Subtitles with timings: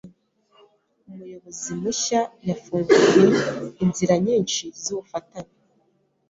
[1.09, 3.25] Umuyobozi mushya yafunguye
[3.83, 5.55] inzira nyinshi zubufatanye.